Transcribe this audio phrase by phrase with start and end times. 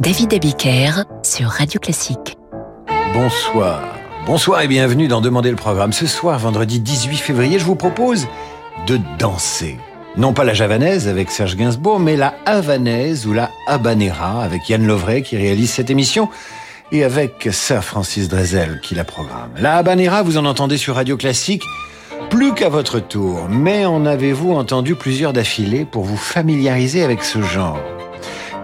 [0.00, 2.38] David Abiker sur Radio Classique.
[3.12, 3.82] Bonsoir.
[4.26, 5.92] Bonsoir et bienvenue dans Demander le programme.
[5.92, 8.28] Ce soir, vendredi 18 février, je vous propose
[8.86, 9.76] de danser.
[10.16, 14.86] Non pas la javanaise avec Serge Gainsbourg, mais la havanaise ou la habanera avec Yann
[14.86, 16.28] Lovray qui réalise cette émission
[16.92, 19.50] et avec Sir Francis Drezel qui la programme.
[19.58, 21.64] La habanera, vous en entendez sur Radio Classique
[22.30, 27.42] plus qu'à votre tour, mais en avez-vous entendu plusieurs d'affilée pour vous familiariser avec ce
[27.42, 27.80] genre?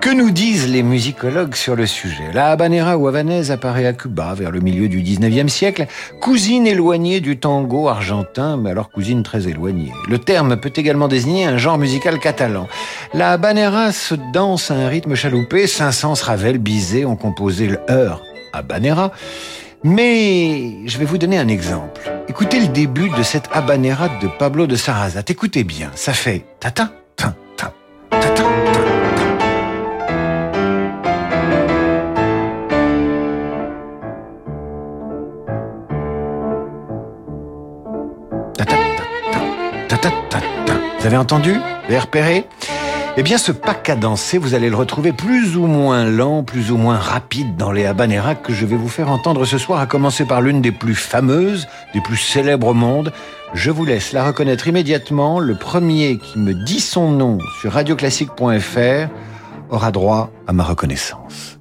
[0.04, 2.30] Que nous disent les musicologues sur le sujet?
[2.34, 5.86] La habanera ou havanaise apparaît à Cuba vers le milieu du 19e siècle,
[6.20, 9.92] cousine éloignée du tango argentin, mais alors cousine très éloignée.
[10.10, 12.68] Le terme peut également désigner un genre musical catalan.
[13.14, 18.20] La habanera se danse à un rythme chaloupé, Saint-Saëns, Ravel, Bizet ont composé le heure
[18.52, 19.10] habanera.
[19.84, 22.02] Mais je vais vous donner un exemple.
[22.28, 25.22] Écoutez le début de cette habanera de Pablo de Sarrazat.
[25.28, 26.90] Écoutez bien, ça fait tata,
[40.98, 42.46] Vous avez entendu Vous avez repéré
[43.16, 46.76] Eh bien, ce pas cadencé, vous allez le retrouver plus ou moins lent, plus ou
[46.76, 50.24] moins rapide dans les habaneras que je vais vous faire entendre ce soir, à commencer
[50.24, 53.12] par l'une des plus fameuses, des plus célèbres au monde.
[53.54, 55.40] Je vous laisse la reconnaître immédiatement.
[55.40, 59.08] Le premier qui me dit son nom sur radioclassique.fr
[59.70, 61.53] aura droit à ma reconnaissance.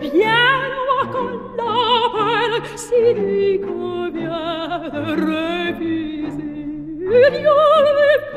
[0.00, 0.70] Bien
[1.12, 6.58] con peine si lui convient de refuser.
[6.98, 8.28] Dieu lui-même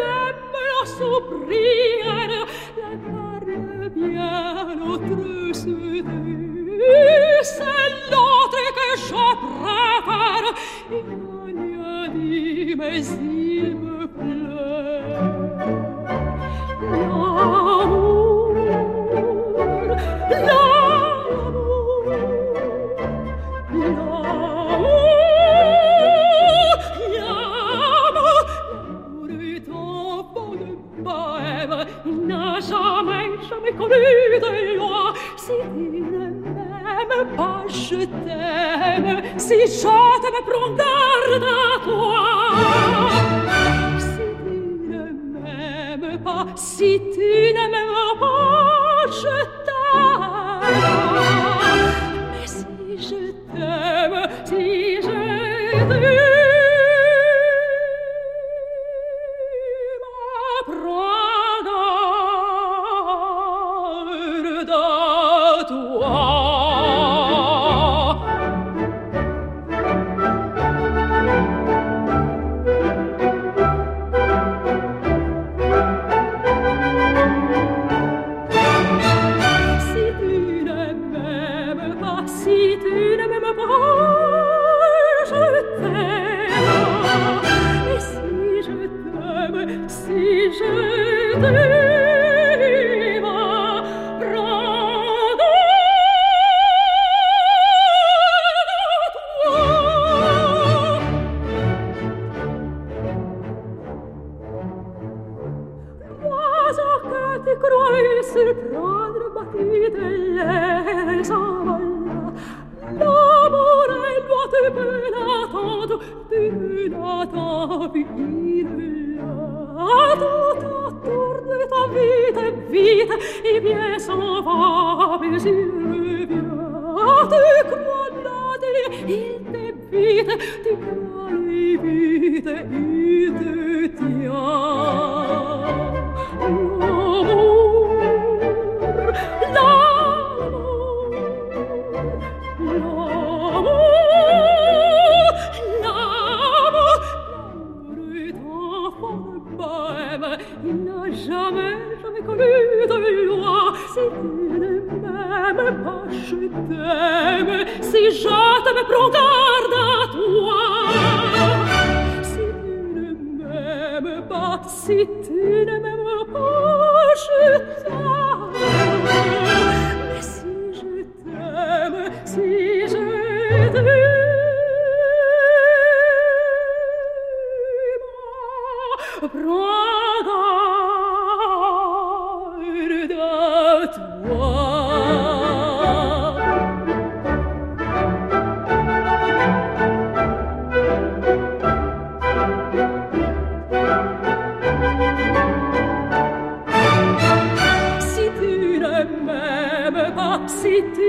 [201.02, 201.08] si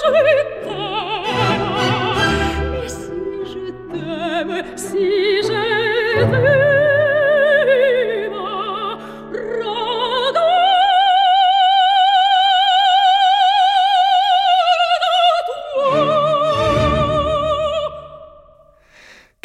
[0.00, 0.55] tu ne m'aimes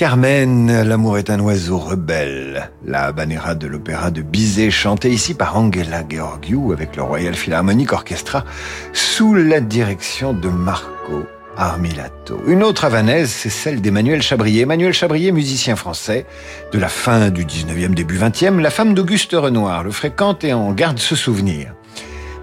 [0.01, 2.71] Carmen, l'amour est un oiseau rebelle.
[2.83, 7.93] La habanera de l'opéra de Bizet, chantée ici par Angela Georgiou avec le Royal Philharmonic
[7.93, 8.43] Orchestra
[8.93, 12.41] sous la direction de Marco Armilato.
[12.47, 14.63] Une autre havanaise, c'est celle d'Emmanuel Chabrier.
[14.63, 16.25] Emmanuel Chabrier, musicien français
[16.73, 20.71] de la fin du 19e, début 20e, la femme d'Auguste Renoir le fréquente et en
[20.71, 21.75] garde ce souvenir.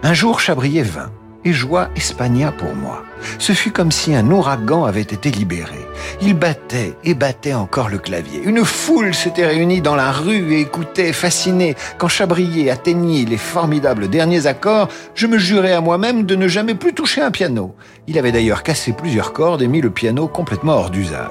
[0.04, 1.10] Un jour, Chabrier vint
[1.44, 3.04] et joua Espagna pour moi.
[3.38, 5.78] Ce fut comme si un ouragan avait été libéré.
[6.20, 8.40] Il battait et battait encore le clavier.
[8.44, 11.74] Une foule s'était réunie dans la rue et écoutait, fasciné.
[11.98, 16.74] Quand Chabrier atteignit les formidables derniers accords, je me jurai à moi-même de ne jamais
[16.74, 17.74] plus toucher un piano.
[18.06, 21.28] Il avait d'ailleurs cassé plusieurs cordes et mis le piano complètement hors d'usage.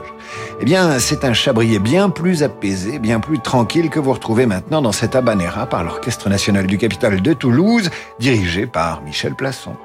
[0.59, 4.81] Eh bien, c'est un Chabrier bien plus apaisé, bien plus tranquille que vous retrouvez maintenant
[4.81, 7.89] dans cette habanera par l'Orchestre national du Capitole de Toulouse,
[8.19, 9.75] dirigé par Michel Plasson.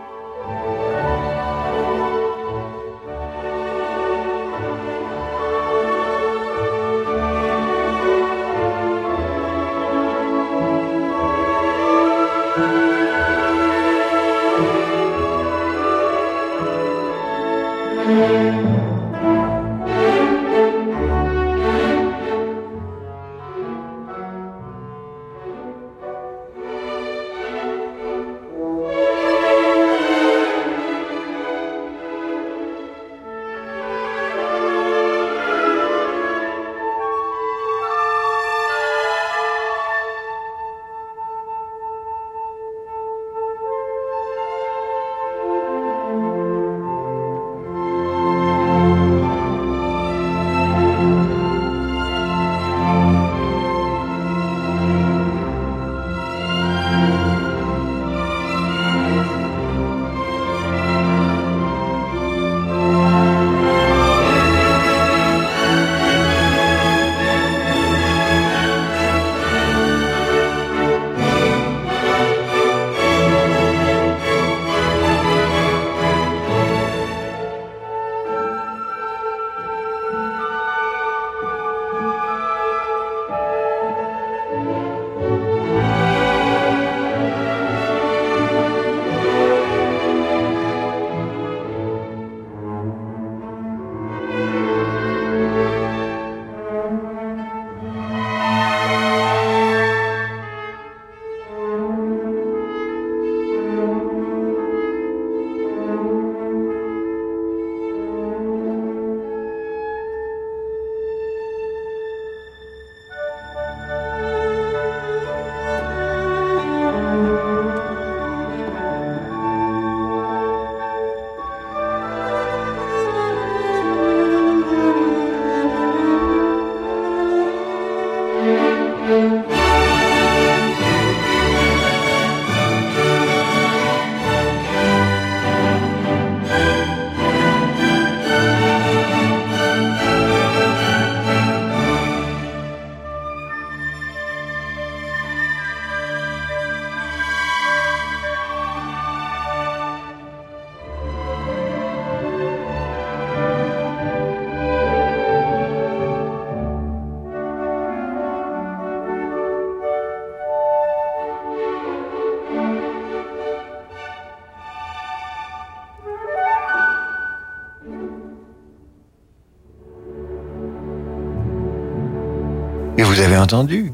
[173.23, 173.93] Avez entendu?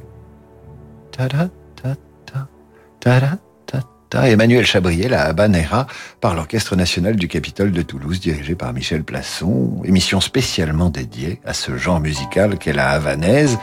[1.12, 1.94] Ta ta ta
[4.10, 5.86] ta Emmanuel Chabrier, la Habanera,
[6.22, 9.82] par l'Orchestre national du Capitole de Toulouse, dirigé par Michel Plasson.
[9.84, 13.58] Émission spécialement dédiée à ce genre musical qu'est la havanaise.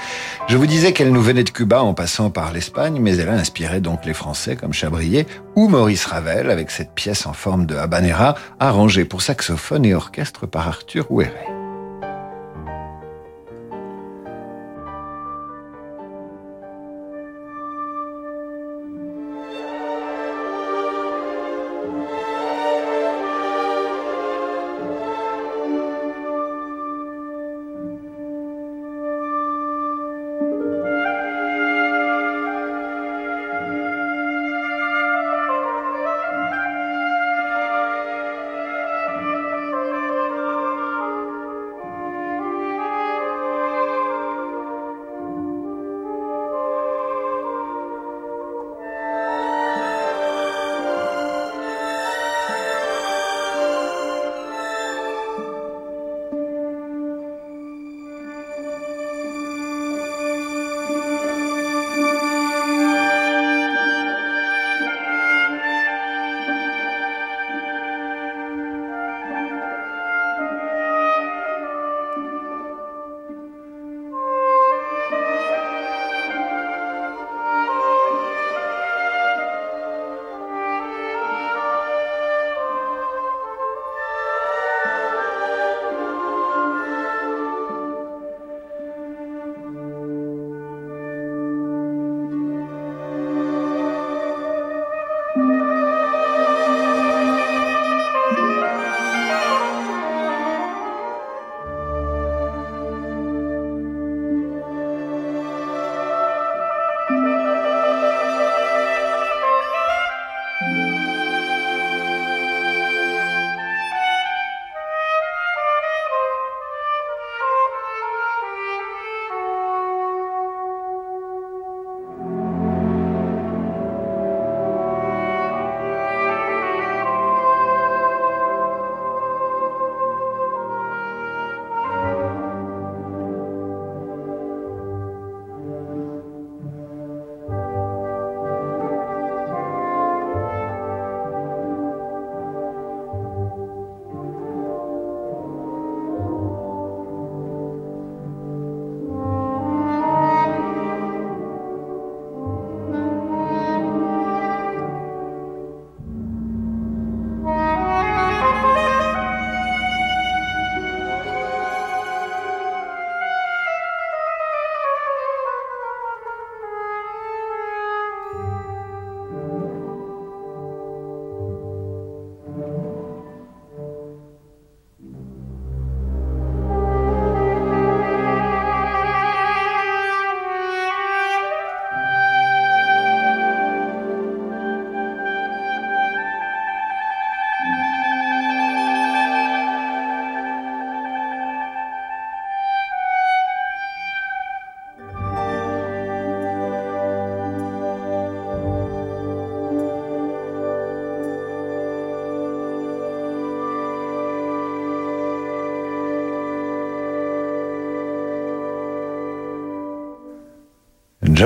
[0.47, 3.33] Je vous disais qu'elle nous venait de Cuba en passant par l'Espagne, mais elle a
[3.33, 7.75] inspiré donc les Français comme Chabrier ou Maurice Ravel avec cette pièce en forme de
[7.75, 11.54] Habanera, arrangée pour saxophone et orchestre par Arthur Ouéret.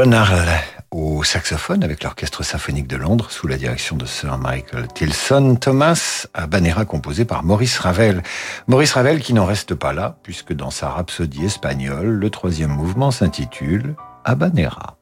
[0.01, 0.15] John
[0.91, 5.57] au saxophone avec l'Orchestre symphonique de Londres sous la direction de Sir Michael Tilson.
[5.59, 8.23] Thomas Habanera composé par Maurice Ravel.
[8.67, 13.11] Maurice Ravel qui n'en reste pas là puisque dans sa rhapsodie espagnole, le troisième mouvement
[13.11, 14.98] s'intitule Habanera.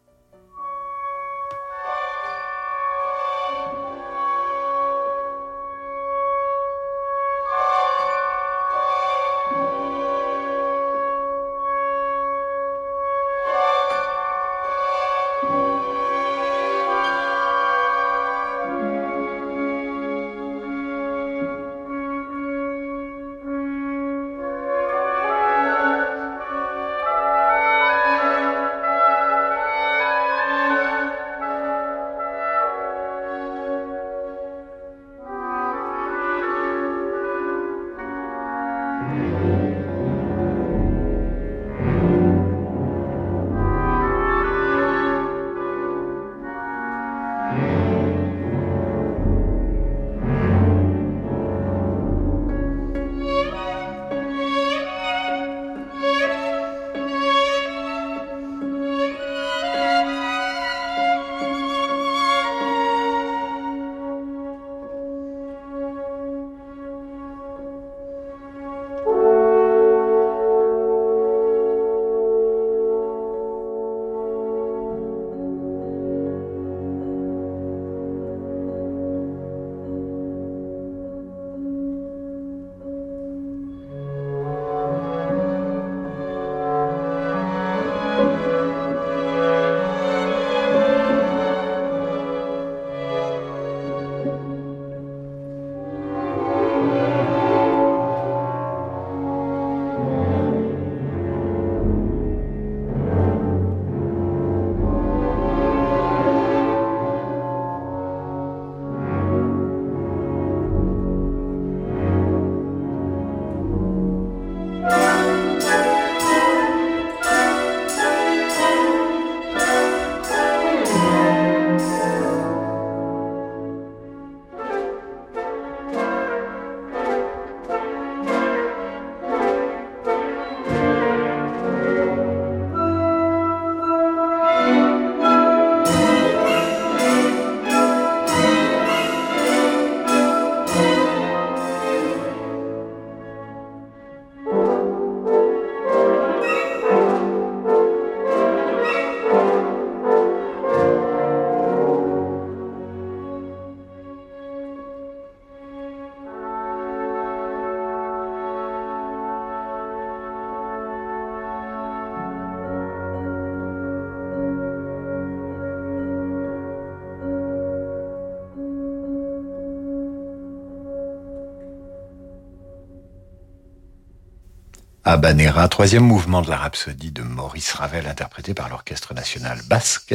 [175.10, 180.14] Habanera, troisième mouvement de la rhapsodie de Maurice Ravel, interprété par l'Orchestre national basque,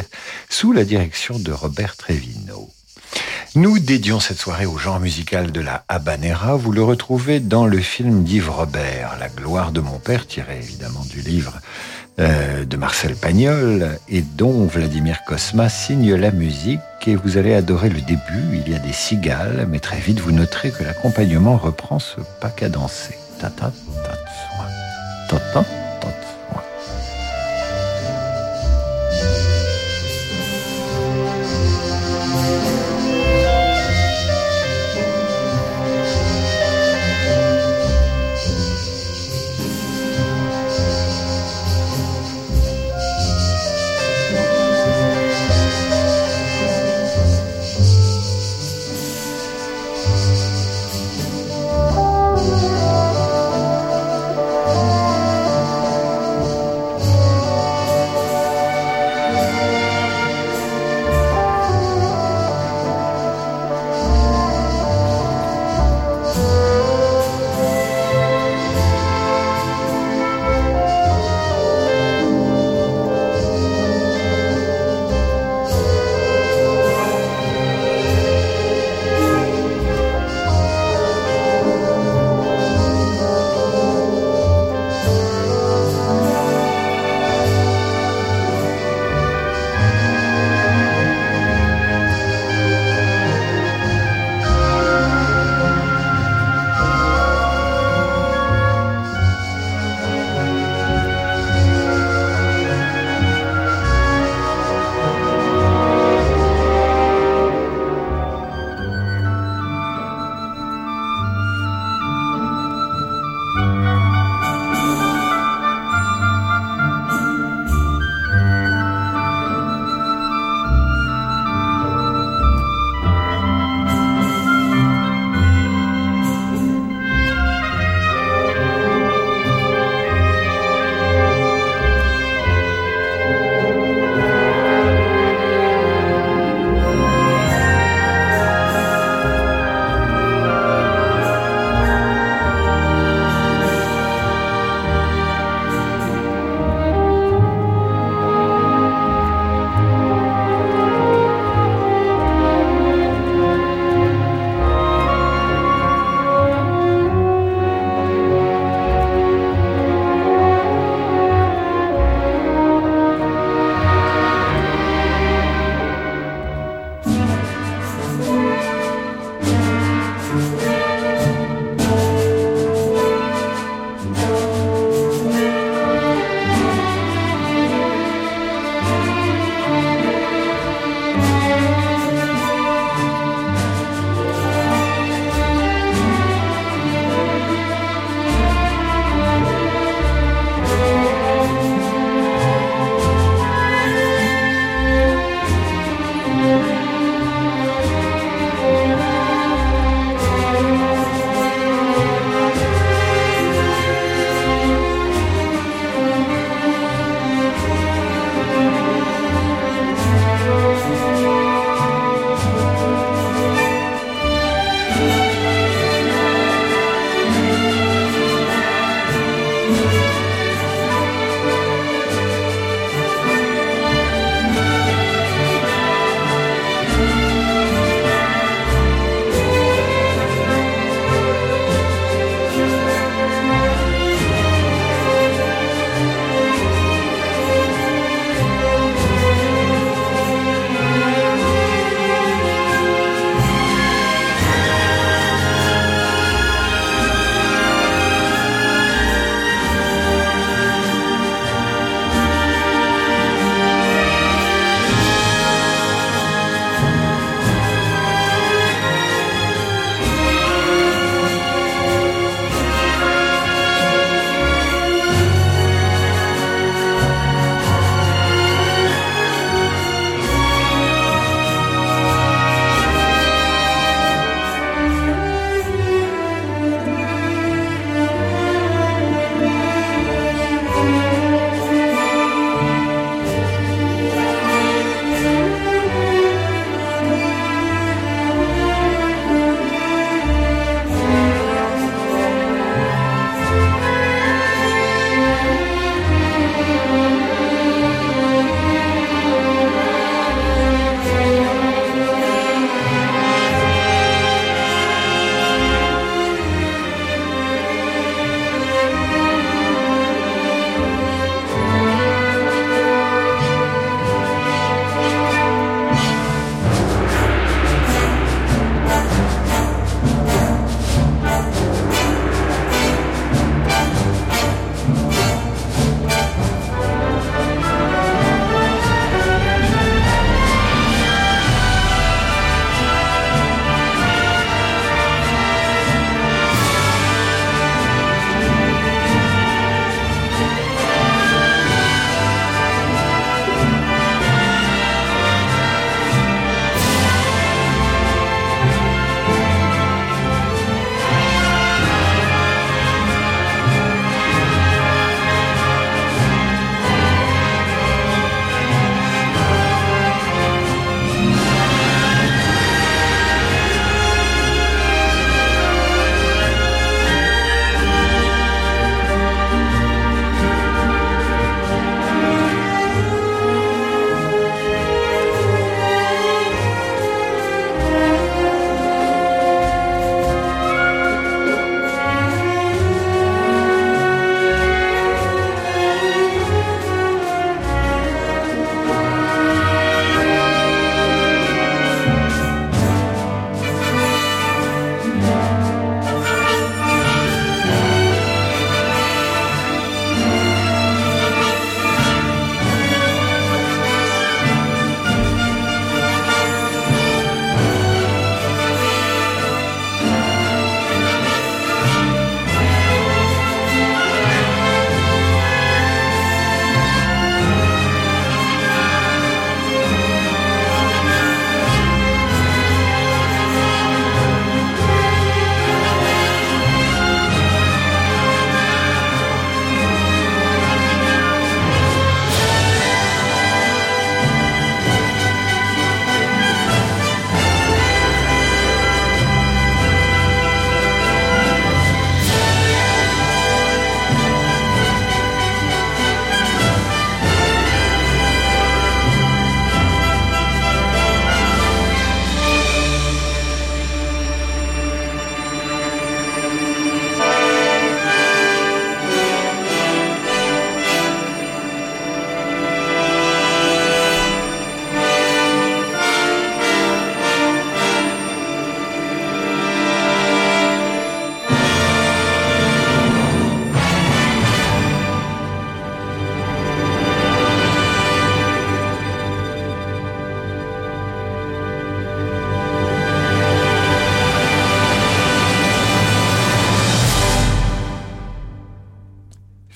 [0.51, 2.69] sous la direction de Robert Trevino.
[3.55, 6.57] Nous dédions cette soirée au genre musical de la habanera.
[6.57, 11.07] Vous le retrouvez dans le film d'Yves Robert, La gloire de mon père, tiré évidemment
[11.07, 11.59] du livre
[12.21, 16.81] euh, de Marcel Pagnol et dont Vladimir Kosma signe la musique.
[17.07, 18.61] Et vous allez adorer le début.
[18.67, 22.51] Il y a des cigales, mais très vite vous noterez que l'accompagnement reprend ce pas
[22.51, 23.15] cadencé.
[23.41, 23.73] Ta ta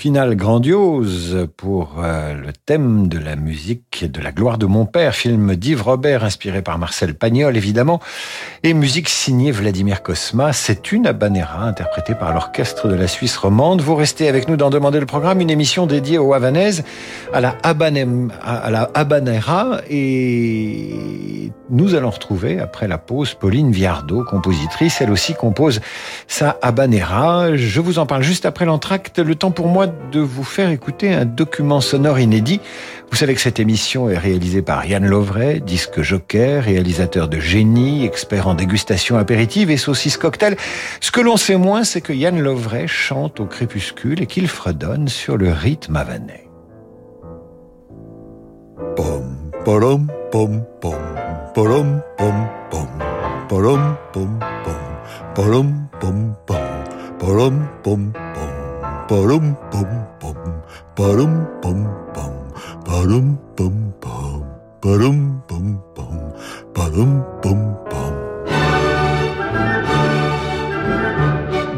[0.06, 5.16] finale grandiose pour euh, le thème de la musique de la gloire de mon père,
[5.16, 7.98] film d'Yves Robert inspiré par Marcel Pagnol évidemment,
[8.62, 10.52] et musique signée Vladimir Kosma.
[10.52, 13.80] C'est une habanera interprétée par l'orchestre de la Suisse romande.
[13.80, 16.84] Vous restez avec nous dans Demander le programme, une émission dédiée aux Havanaises,
[17.32, 24.22] à la, habanem, à la habanera, et nous allons retrouver après la pause Pauline Viardot,
[24.22, 25.80] compositrice, elle aussi compose
[26.28, 27.56] sa habanera.
[27.56, 29.18] Je vous en parle juste après l'entracte.
[29.18, 32.60] Le temps pour moi de vous faire écouter un document sonore inédit.
[33.10, 38.04] Vous savez que cette émission est réalisée par Yann Lovray, disque joker, réalisateur de génie,
[38.04, 40.56] expert en dégustation apéritive et saucisse cocktail.
[41.00, 45.08] Ce que l'on sait moins, c'est que Yann Lovray chante au crépuscule et qu'il fredonne
[45.08, 46.48] sur le rythme havanais.
[48.96, 50.94] Pom, pom, pom, pom,
[51.54, 52.38] pom, pom,
[53.48, 54.40] pom, pom, pom,
[55.34, 56.66] pom, pom, pom,
[57.18, 58.25] pom, pom.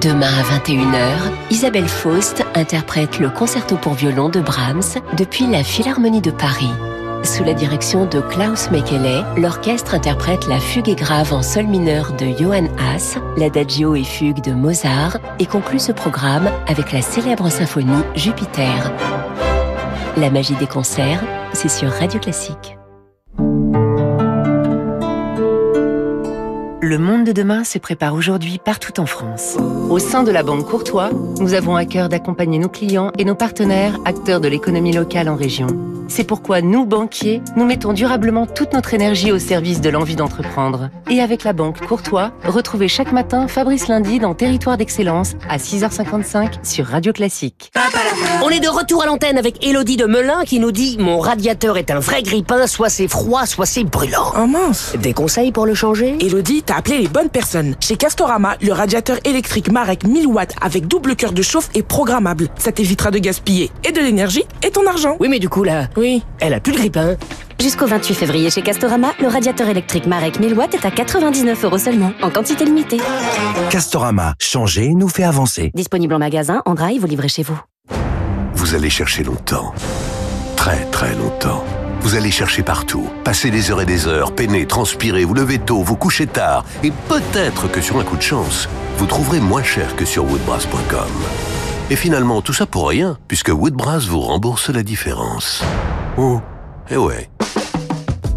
[0.01, 1.17] Demain à 21h,
[1.51, 6.71] Isabelle Faust interprète le concerto pour violon de Brahms depuis la Philharmonie de Paris.
[7.25, 12.13] Sous la direction de Klaus Mekele, l'orchestre interprète la fugue et grave en sol mineur
[12.13, 17.51] de Johann Haas, l'adagio et fugue de Mozart et conclut ce programme avec la célèbre
[17.51, 18.93] symphonie Jupiter.
[20.17, 22.77] La magie des concerts, c'est sur Radio Classique.
[26.81, 29.59] Le monde de demain se prépare aujourd'hui partout en France.
[29.91, 33.35] Au sein de la Banque Courtois, nous avons à cœur d'accompagner nos clients et nos
[33.35, 35.67] partenaires, acteurs de l'économie locale en région.
[36.11, 40.89] C'est pourquoi nous, banquiers, nous mettons durablement toute notre énergie au service de l'envie d'entreprendre.
[41.11, 46.65] Et avec la Banque Courtois, retrouvez chaque matin Fabrice Lundi dans Territoire d'Excellence à 6h55
[46.65, 47.71] sur Radio Classique.
[48.43, 51.77] On est de retour à l'antenne avec Elodie de Melun qui nous dit Mon radiateur
[51.77, 54.33] est un vrai grippin, soit c'est froid, soit c'est brûlant.
[54.37, 56.17] Oh mince Des conseils pour le changer?
[56.21, 57.77] Elodie, t'as appelé les bonnes personnes.
[57.81, 62.49] Chez Castorama, le radiateur électrique Marek 1000 watts avec double cœur de chauffe est programmable.
[62.59, 65.17] Ça t'évitera de gaspiller et de l'énergie et ton argent.
[65.21, 66.23] Oui, mais du coup là, Oui.
[66.41, 67.17] elle a plus le grippin.
[67.61, 71.79] Jusqu'au 28 février chez Castorama, le radiateur électrique Marek 1000 watts est à 99 euros
[71.79, 72.99] seulement, en quantité limitée.
[73.71, 75.73] Castorama, changer nous fait avancer.
[75.75, 77.61] Disponible en magasin, en drive ou livré chez vous.
[78.55, 79.75] Vous allez chercher longtemps.
[80.57, 81.65] Très très longtemps.
[82.01, 85.83] Vous allez chercher partout, passer des heures et des heures, peiner, transpirer, vous lever tôt,
[85.83, 86.65] vous coucher tard.
[86.85, 91.09] Et peut-être que sur un coup de chance, vous trouverez moins cher que sur woodbrass.com.
[91.91, 95.63] Et finalement, tout ça pour rien, puisque Woodbrass vous rembourse la différence.
[96.19, 96.41] Oh,
[96.91, 97.31] eh ouais.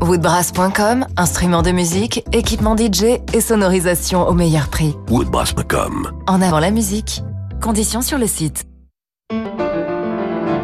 [0.01, 4.95] Woodbrass.com, instruments de musique, équipement DJ et sonorisation au meilleur prix.
[5.09, 6.11] Woodbrass.com.
[6.27, 7.21] En avant la musique.
[7.61, 8.70] Conditions sur le site.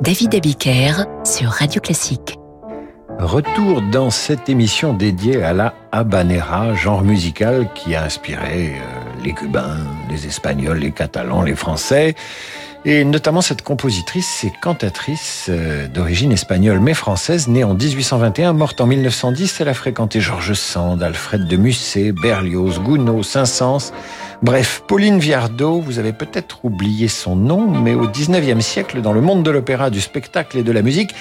[0.00, 2.38] David Abiker sur Radio Classique.
[3.18, 9.34] Retour dans cette émission dédiée à la habanera, genre musical qui a inspiré euh, les
[9.34, 9.76] Cubains,
[10.08, 12.14] les Espagnols, les Catalans, les Français,
[12.84, 18.80] et notamment cette compositrice et cantatrice euh, d'origine espagnole mais française, née en 1821, morte
[18.80, 19.60] en 1910.
[19.60, 23.92] Elle a fréquenté Georges Sand, Alfred de Musset, Berlioz, Gounod, Saint-Saëns.
[24.42, 29.20] Bref, Pauline Viardot, vous avez peut-être oublié son nom, mais au 19e siècle, dans le
[29.20, 31.14] monde de l'opéra, du spectacle et de la musique,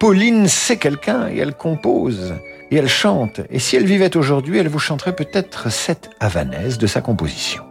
[0.00, 2.34] Pauline c'est quelqu'un et elle compose
[2.72, 3.40] et elle chante.
[3.50, 7.62] Et si elle vivait aujourd'hui, elle vous chanterait peut-être cette havanaise de sa composition.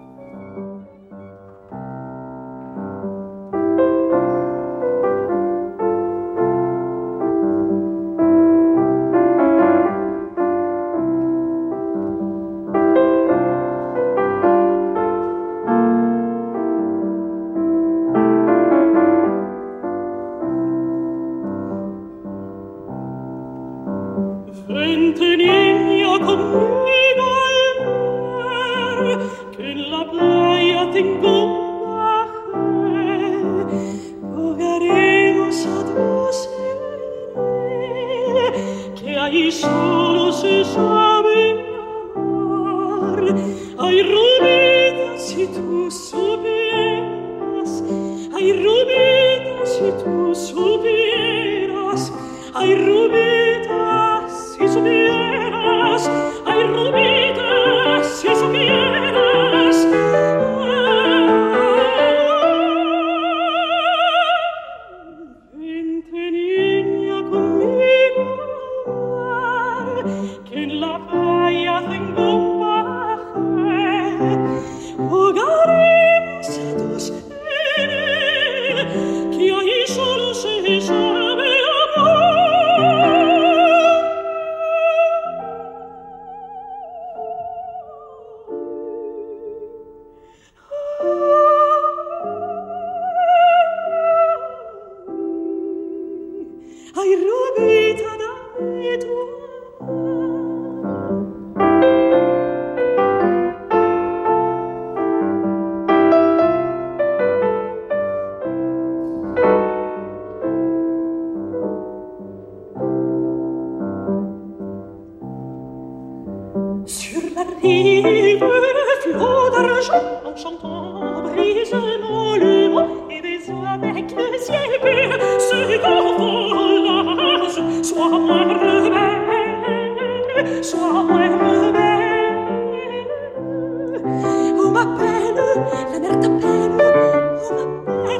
[48.36, 52.04] Ay, rubidas si tu supieras,
[52.54, 53.03] ay rubidas.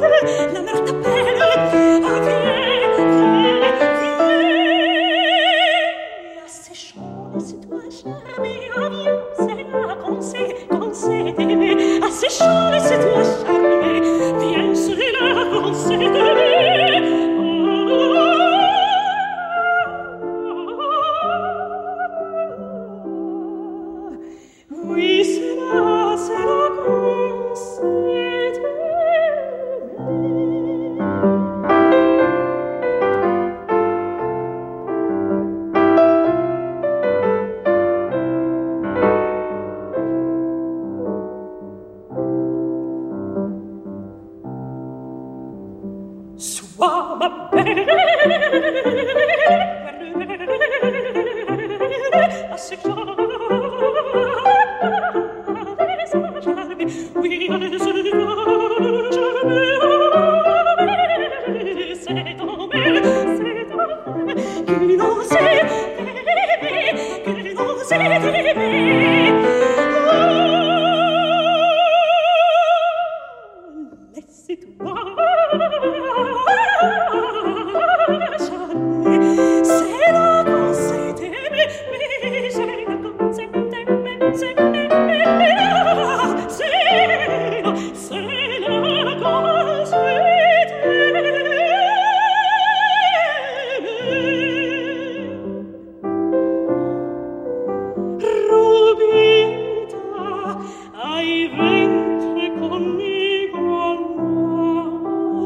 [0.10, 1.43] La mer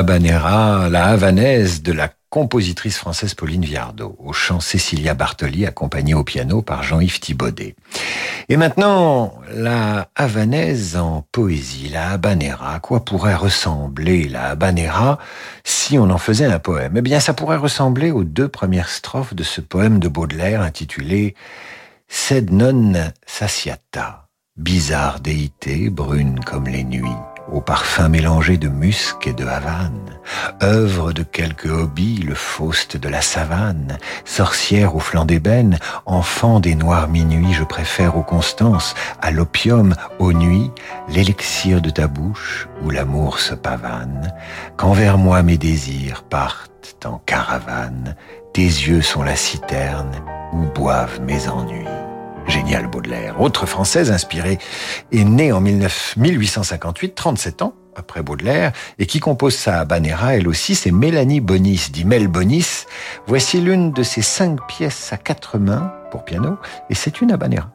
[0.00, 6.24] habanera, la havanaise de la compositrice française Pauline Viardot, au chant Cécilia Bartoli, accompagnée au
[6.24, 7.74] piano par Jean-Yves Thibaudet.
[8.48, 12.80] Et maintenant, la havanaise en poésie, la habanera.
[12.80, 15.18] Quoi pourrait ressembler la habanera
[15.64, 16.96] si on en faisait un poème?
[16.96, 21.34] Eh bien, ça pourrait ressembler aux deux premières strophes de ce poème de Baudelaire intitulé
[22.08, 22.94] Sed non
[23.26, 24.28] satiata.
[24.56, 27.06] Bizarre déité, brune comme les nuits,
[27.52, 30.18] au parfum mélangé de musc et de havane,
[30.62, 36.74] œuvre de quelque hobby, le faust de la savane, sorcière au flanc d'ébène, enfant des
[36.74, 40.70] noirs minuits, je préfère aux constances, à l'opium, aux nuits,
[41.08, 44.32] l'élixir de ta bouche où l'amour se pavane,
[44.76, 46.70] quand vers moi mes désirs partent
[47.04, 48.14] en caravane,
[48.52, 50.14] tes yeux sont la citerne
[50.52, 52.09] où boivent mes ennuis.
[52.46, 53.40] Génial Baudelaire.
[53.40, 54.58] Autre française inspirée
[55.12, 60.74] est née en 1858, 37 ans après Baudelaire, et qui compose sa habanera, elle aussi,
[60.74, 62.86] c'est Mélanie Bonis, dit Mel Bonis.
[63.26, 66.56] Voici l'une de ses cinq pièces à quatre mains pour piano,
[66.88, 67.70] et c'est une habanera.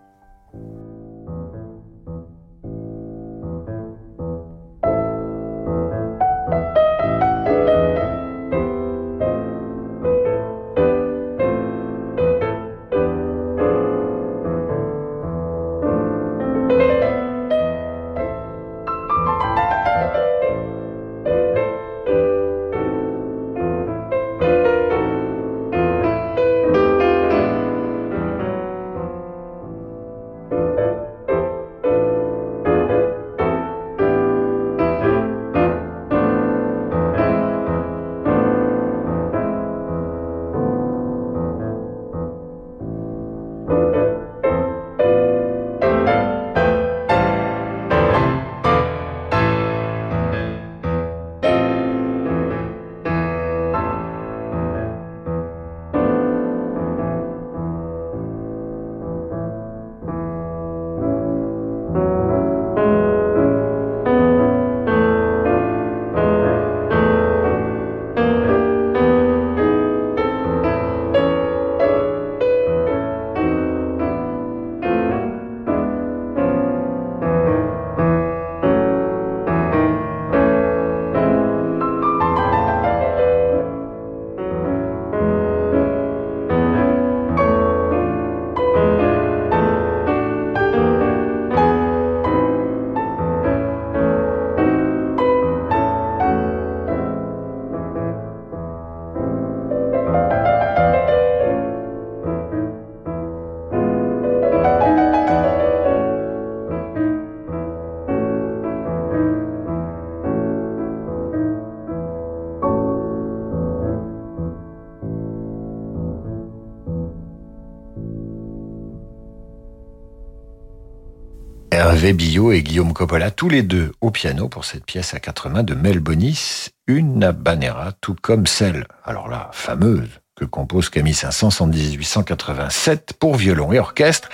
[122.05, 125.49] Hervé Billot et Guillaume Coppola, tous les deux au piano pour cette pièce à quatre
[125.49, 131.15] mains de Mel Bonis, une habanera, tout comme celle, alors là, fameuse, que compose Camille
[131.15, 134.29] Saint-Saëns en 1887 pour violon et orchestre,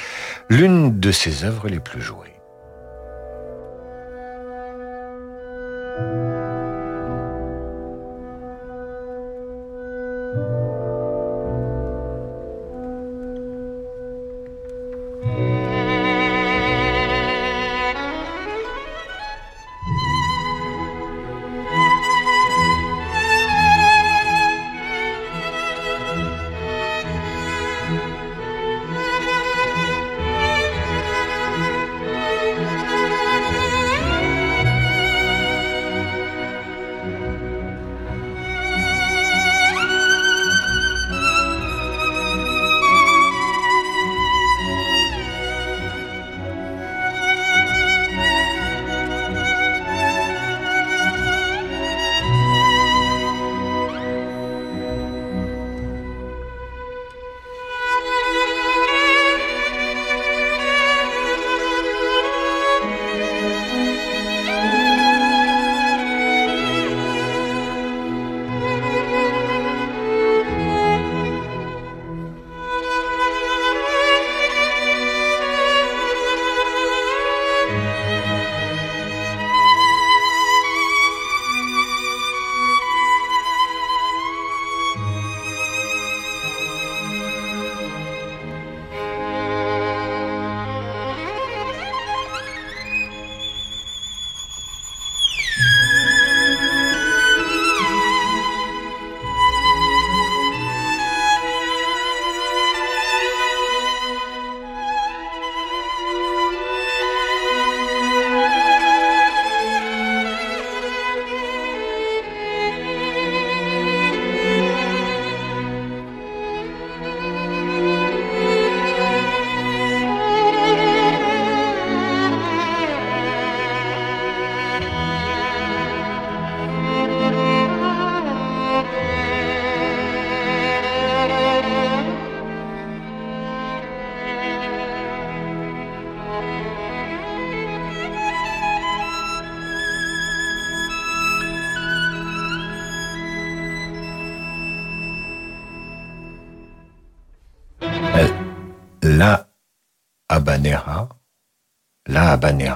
[0.50, 2.31] l'une de ses œuvres les plus jouées.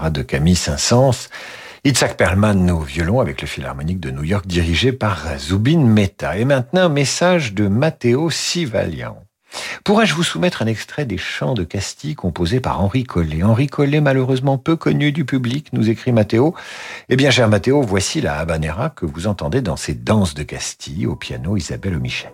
[0.10, 1.30] De Camille Saint-Saëns,
[1.84, 6.38] Itzhak Perlman au violon avec le Philharmonique de New York dirigé par Zubin Mehta.
[6.38, 9.22] Et maintenant, message de Matteo Sivalian.
[9.84, 13.44] Pourrais-je vous soumettre un extrait des chants de Castille composés par Henri Collet?
[13.44, 16.56] Henri Collet, malheureusement peu connu du public, nous écrit Mathéo.
[17.10, 21.06] Eh bien, cher Mathéo, voici la habanera que vous entendez dans ces danses de Castille
[21.06, 22.32] au piano Isabelle Michel.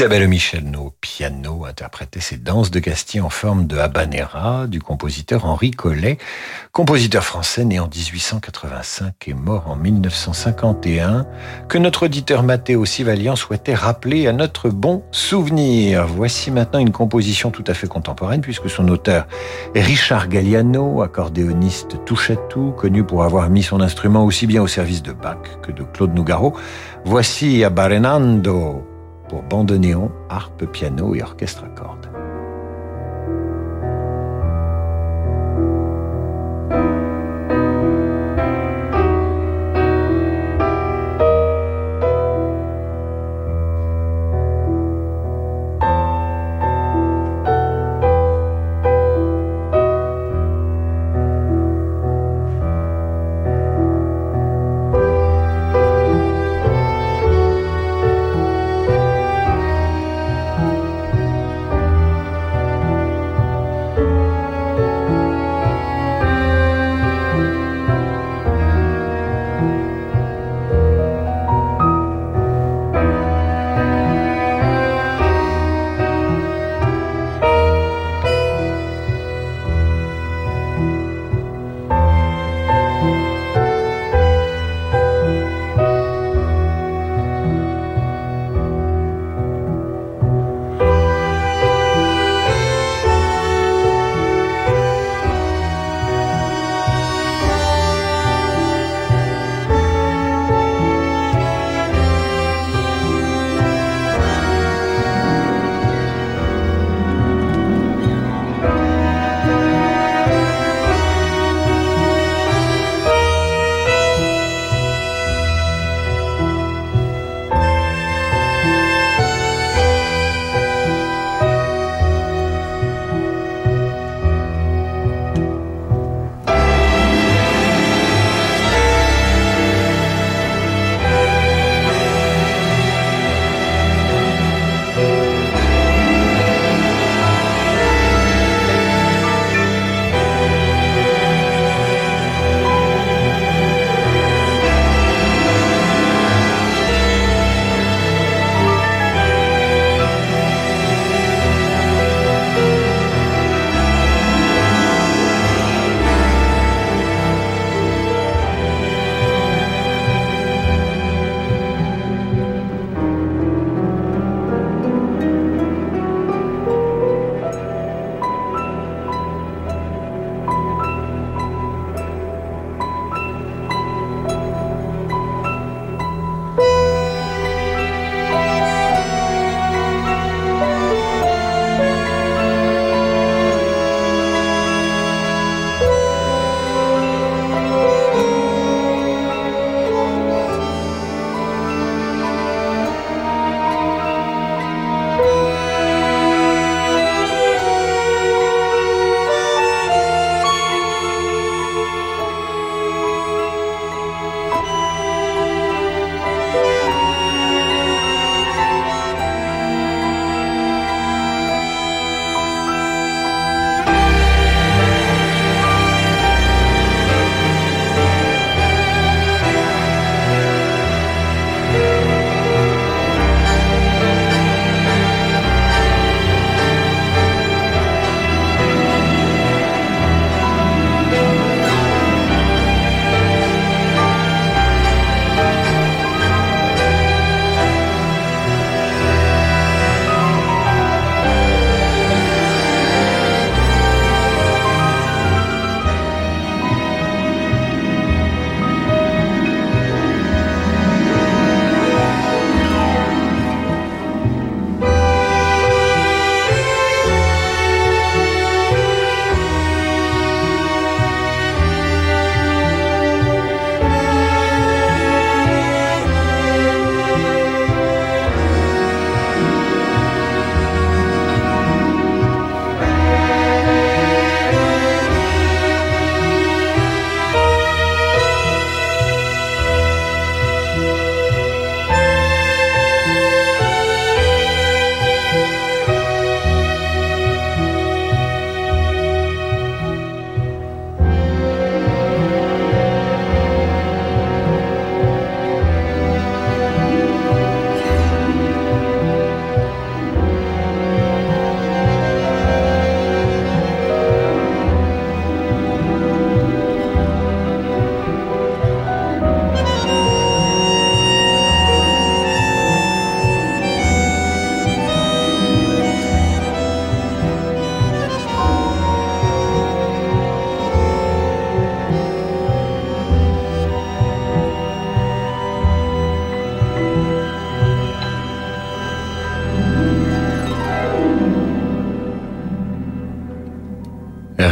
[0.00, 5.44] Isabelle Michel au piano interprétait ces danses de Castille en forme de habanera du compositeur
[5.44, 6.16] Henri Collet,
[6.72, 11.26] compositeur français né en 1885 et mort en 1951,
[11.68, 16.06] que notre auditeur Matteo Sivalian souhaitait rappeler à notre bon souvenir.
[16.06, 19.26] Voici maintenant une composition tout à fait contemporaine puisque son auteur
[19.74, 24.62] est Richard Galliano, accordéoniste touche à tout, connu pour avoir mis son instrument aussi bien
[24.62, 26.56] au service de Bach que de Claude Nougaro.
[27.04, 28.89] Voici Abarenando
[29.30, 32.19] pour bande néon, harpe, piano et orchestre à cordes.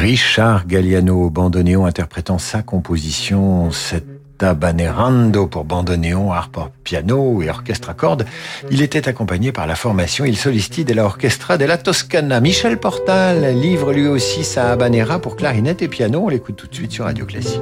[0.09, 7.93] Richard Galliano bandoneon interprétant sa composition, cet Abanerando pour bandoneon, harpe, piano et orchestre à
[7.93, 8.25] cordes.
[8.71, 12.41] Il était accompagné par la formation Il Solisti la Orchestra della Toscana.
[12.41, 16.23] Michel Portal livre lui aussi sa Habanera pour clarinette et piano.
[16.25, 17.61] On l'écoute tout de suite sur Radio Classique.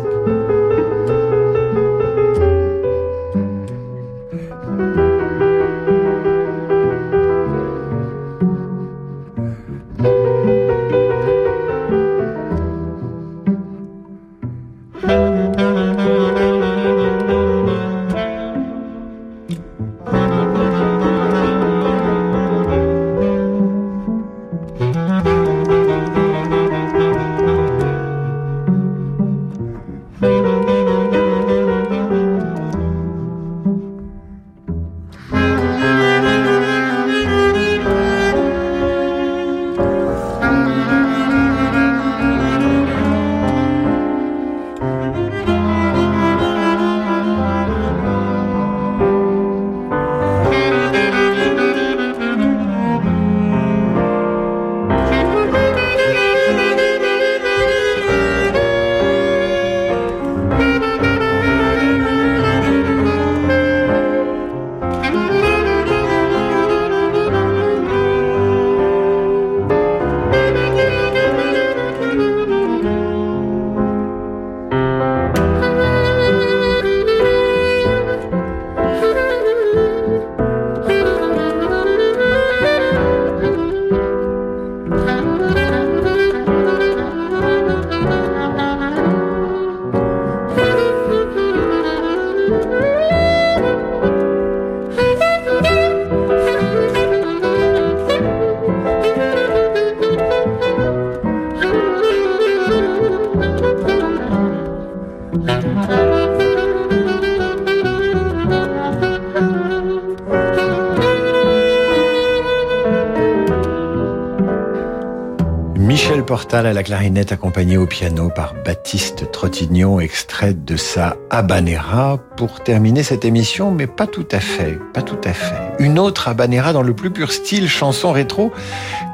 [116.37, 123.03] À la clarinette accompagné au piano par Baptiste Trottignon, extrait de sa Habanera pour terminer
[123.03, 125.73] cette émission, mais pas tout à fait, pas tout à fait.
[125.79, 128.53] Une autre Habanera dans le plus pur style chanson rétro,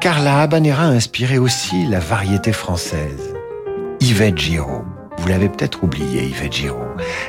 [0.01, 3.33] car la Habanera a inspiré aussi la variété française.
[4.01, 4.83] Yvette Giraud.
[5.17, 6.83] Vous l'avez peut-être oublié, Yvette Giraud.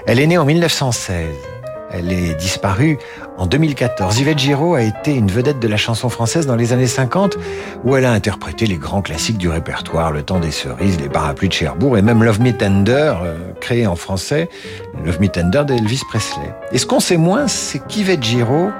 [0.06, 1.53] Elle est née en 1916.
[1.96, 2.98] Elle est disparue
[3.38, 4.18] en 2014.
[4.18, 7.38] Yvette Giraud a été une vedette de la chanson française dans les années 50,
[7.84, 11.48] où elle a interprété les grands classiques du répertoire, Le Temps des Cerises, Les Parapluies
[11.48, 14.48] de Cherbourg et même Love Me Tender, euh, créé en français,
[15.04, 16.52] Love Me Tender d'Elvis Presley.
[16.72, 18.72] Et ce qu'on sait moins, c'est qu'Yvette Giraud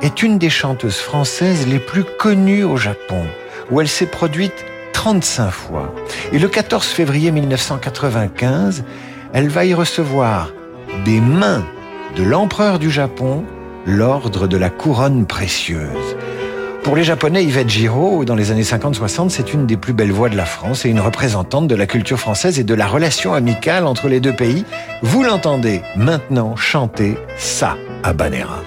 [0.00, 3.24] est une des chanteuses françaises les plus connues au Japon,
[3.72, 4.54] où elle s'est produite
[4.92, 5.92] 35 fois.
[6.30, 8.84] Et le 14 février 1995,
[9.32, 10.52] elle va y recevoir
[11.04, 11.64] des mains
[12.16, 13.44] de l'empereur du Japon
[13.86, 16.16] l'ordre de la couronne précieuse.
[16.82, 20.28] Pour les Japonais, Yvette Giraud, dans les années 50-60, c'est une des plus belles voix
[20.28, 23.86] de la France et une représentante de la culture française et de la relation amicale
[23.86, 24.64] entre les deux pays.
[25.02, 28.60] Vous l'entendez maintenant chanter ça à Banera.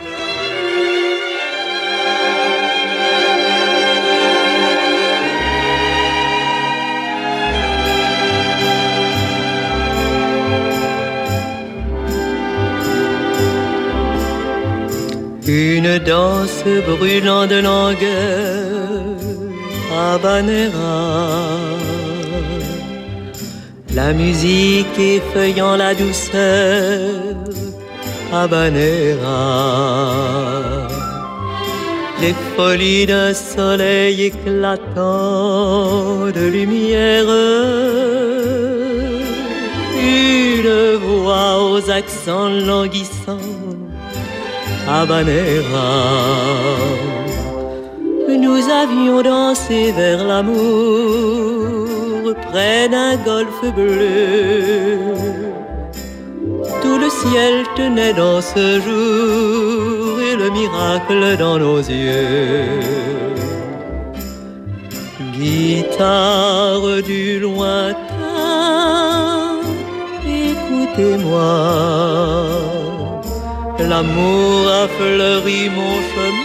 [15.48, 19.04] Une danse brûlant de langueur,
[19.96, 21.46] habanera.
[23.94, 27.36] La musique effeuillant la douceur,
[28.34, 29.28] habanera.
[32.22, 37.30] Les folies d'un soleil éclatant de lumière,
[39.94, 43.65] une voix aux accents languissants
[44.88, 45.92] Habanera.
[48.46, 51.86] Nous avions dansé vers l'amour
[52.52, 55.16] près d'un golfe bleu.
[56.82, 62.80] Tout le ciel tenait dans ce jour et le miracle dans nos yeux.
[65.34, 67.96] Guitare du lointain,
[70.26, 71.46] écoutez-moi
[73.80, 76.45] l'amour a fleuri mon chemin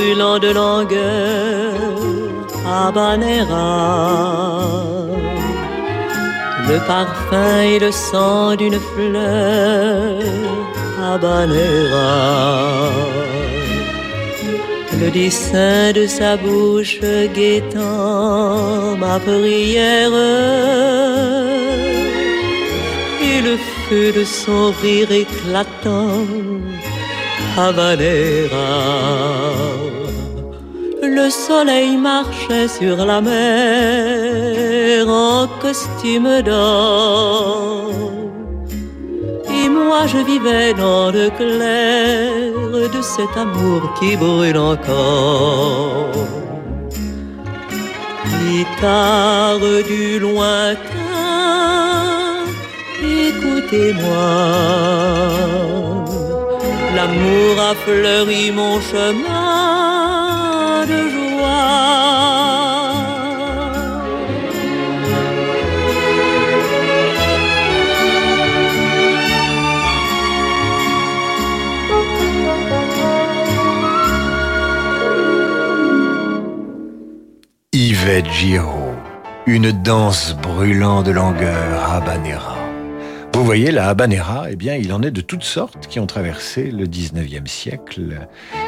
[0.00, 1.74] brûlant de langueur,
[2.66, 3.66] habanera.
[6.68, 10.22] Le parfum et le sang d'une fleur,
[11.06, 12.12] habanera.
[15.00, 17.00] Le dessin de sa bouche
[17.34, 20.16] guettant ma prière
[23.28, 26.26] et le feu de son rire éclatant
[27.56, 28.60] Habanera.
[31.22, 37.90] Le soleil marchait sur la mer en costume d'or.
[39.56, 42.52] Et moi je vivais dans le clair
[42.94, 46.26] de cet amour qui brûle encore.
[48.38, 50.78] Guitare du lointain,
[53.26, 54.26] écoutez-moi
[56.96, 59.79] l'amour a fleuri mon chemin
[60.86, 61.40] de joie.
[77.72, 78.94] Yvette Giraud,
[79.46, 82.59] une danse brûlant de langueur habanera.
[83.40, 86.70] Vous voyez, la habanera, eh bien, il en est de toutes sortes qui ont traversé
[86.70, 88.18] le 19e siècle,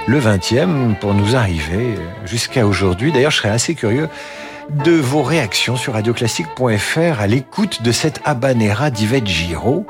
[0.07, 1.95] le 20e, pour nous arriver
[2.25, 3.12] jusqu'à aujourd'hui.
[3.12, 4.09] D'ailleurs, je serais assez curieux
[4.83, 9.87] de vos réactions sur radioclassique.fr à l'écoute de cette habanera d'Yvette Giraud.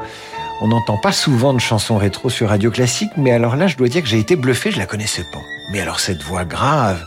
[0.61, 3.89] On n'entend pas souvent de chansons rétro sur Radio Classique, mais alors là, je dois
[3.89, 5.43] dire que j'ai été bluffé, je la connaissais pas.
[5.70, 7.07] Mais alors cette voix grave,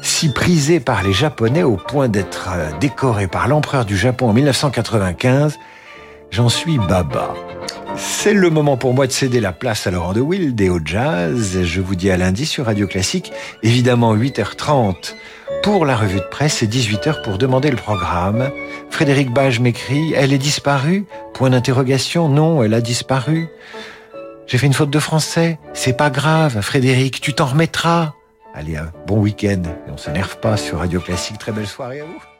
[0.00, 2.48] si prisée par les Japonais au point d'être
[2.80, 5.58] décorée par l'empereur du Japon en 1995,
[6.32, 7.34] J'en suis baba.
[7.94, 10.80] C'est le moment pour moi de céder la place à Laurent de Wild et au
[10.82, 11.62] jazz.
[11.62, 15.14] Je vous dis à lundi sur Radio Classique, évidemment 8h30
[15.62, 18.50] pour la revue de presse et 18h pour demander le programme.
[18.88, 21.04] Frédéric Bage m'écrit, elle est disparue?
[21.34, 23.48] Point d'interrogation, non, elle a disparu.
[24.46, 28.14] J'ai fait une faute de français, c'est pas grave, Frédéric, tu t'en remettras.
[28.54, 31.38] Allez, un bon week-end et on s'énerve pas sur Radio Classique.
[31.38, 32.31] Très belle soirée à vous.